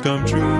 dreams 0.00 0.02
come 0.02 0.26
true. 0.26 0.59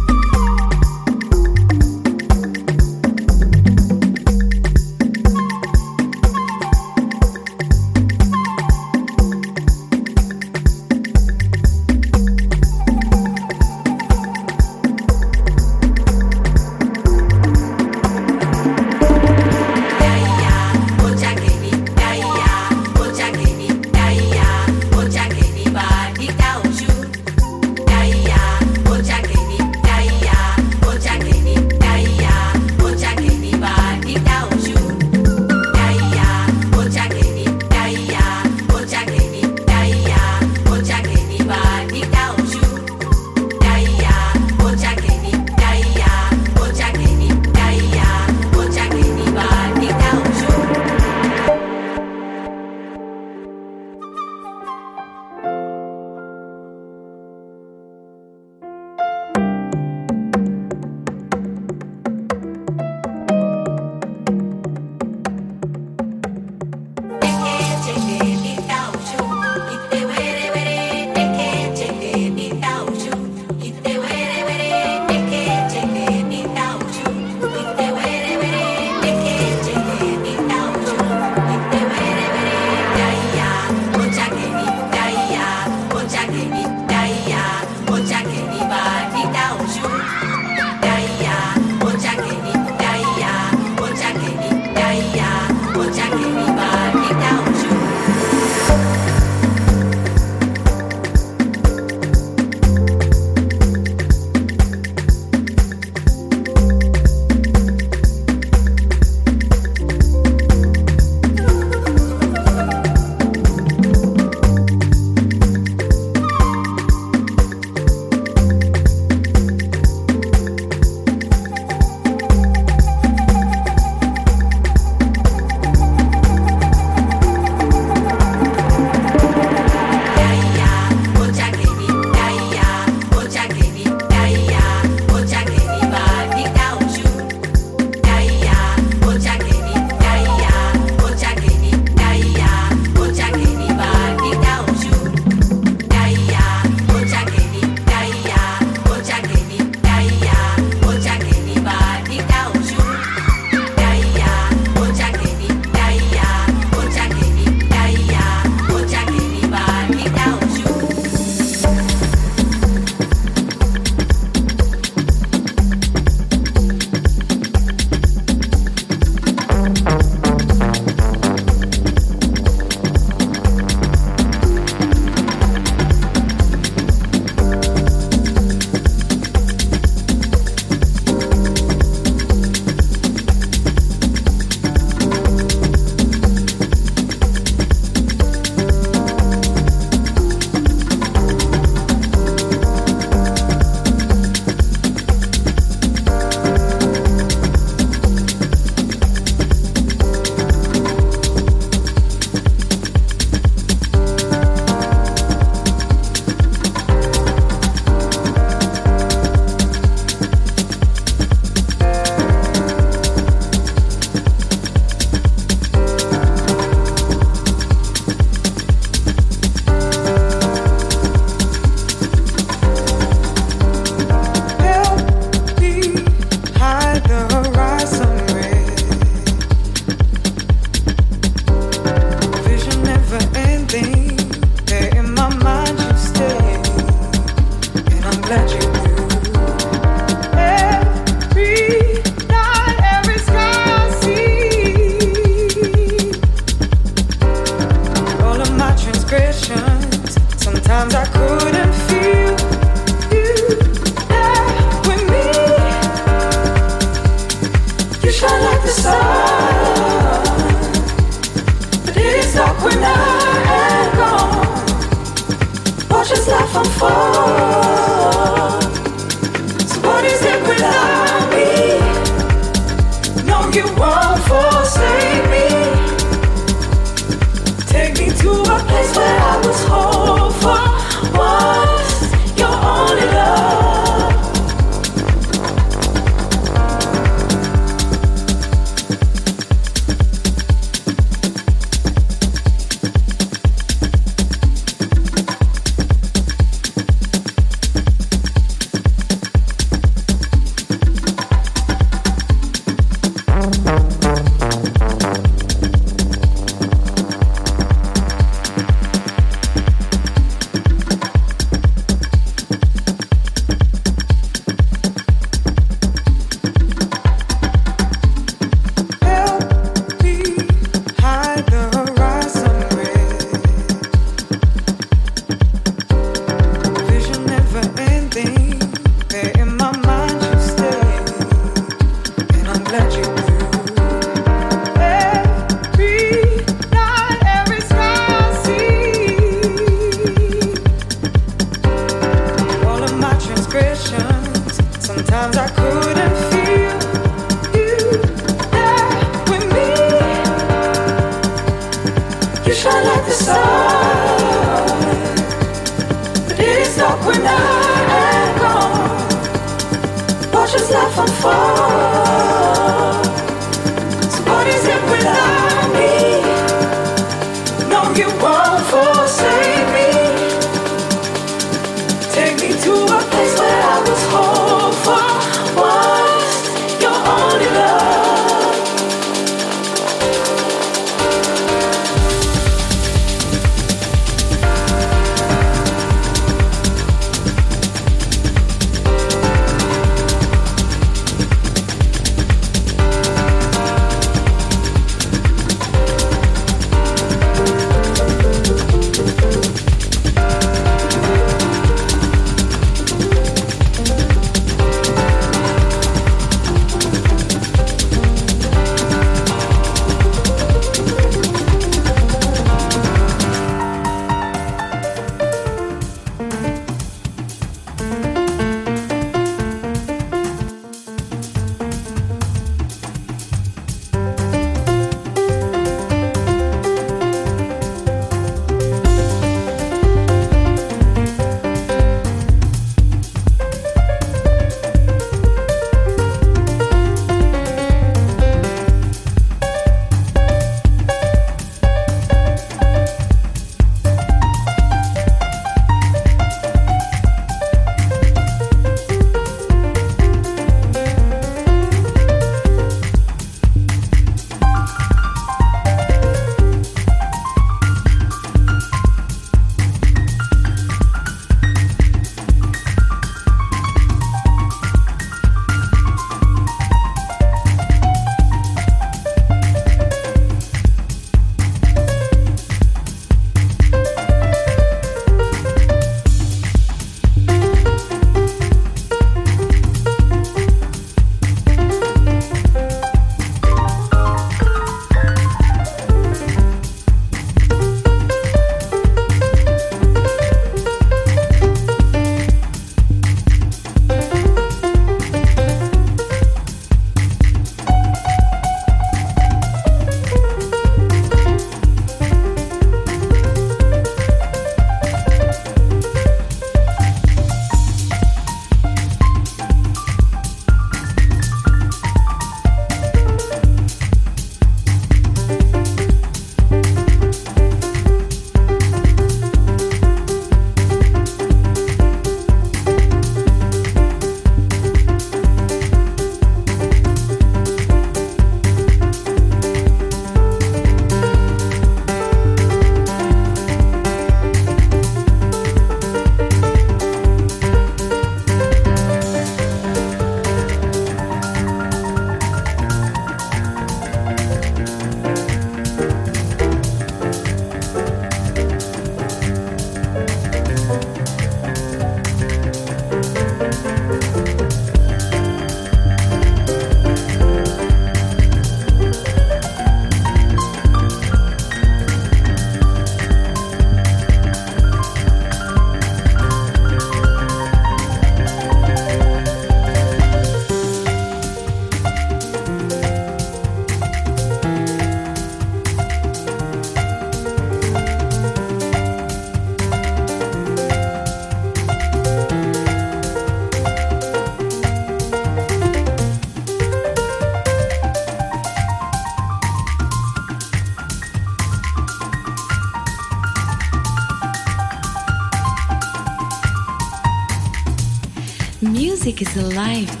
Is 599.21 599.37
a 599.37 600.00